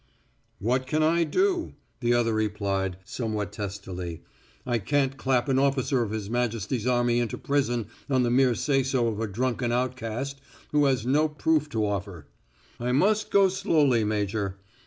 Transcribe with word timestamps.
"What 0.57 0.87
can 0.87 1.03
I 1.03 1.23
do?" 1.23 1.75
the 1.99 2.11
other 2.15 2.33
replied, 2.33 2.97
somewhat 3.05 3.51
testily. 3.51 4.23
"I 4.65 4.79
can't 4.79 5.15
clap 5.15 5.47
an 5.47 5.59
officer 5.59 6.01
of 6.01 6.09
his 6.09 6.27
majesty's 6.27 6.87
army 6.87 7.19
into 7.19 7.37
prison 7.37 7.85
on 8.09 8.23
the 8.23 8.31
mere 8.31 8.55
say 8.55 8.81
so 8.81 9.09
of 9.09 9.19
a 9.19 9.27
drunken 9.27 9.71
outcast 9.71 10.41
who 10.71 10.85
has 10.85 11.05
no 11.05 11.29
proof 11.29 11.69
to 11.69 11.85
offer. 11.85 12.25
I 12.79 12.91
must 12.93 13.29
go 13.29 13.47
slowly, 13.47 14.03
Major. 14.03 14.57